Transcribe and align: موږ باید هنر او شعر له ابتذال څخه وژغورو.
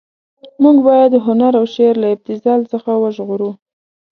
موږ 0.63 0.77
باید 0.87 1.11
هنر 1.25 1.51
او 1.59 1.65
شعر 1.75 1.95
له 2.03 2.07
ابتذال 2.15 2.61
څخه 2.71 2.91
وژغورو. 3.03 3.51